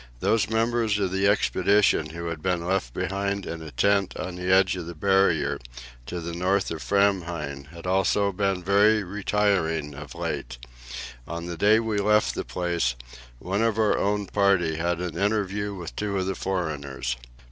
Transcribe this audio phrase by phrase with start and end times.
[0.19, 4.51] Those members of the expedition who had been left behind in a tent on the
[4.51, 5.59] edge of the Barrier
[6.07, 10.57] to the north of Framheim had also been very retiring of late.
[11.27, 12.95] On the day we left the place,
[13.37, 17.15] one of our own party had an interview with two of the foreigners.